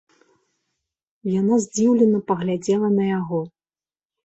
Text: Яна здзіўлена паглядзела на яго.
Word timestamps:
Яна 1.39 1.59
здзіўлена 1.67 2.19
паглядзела 2.33 2.93
на 2.97 3.03
яго. 3.19 3.39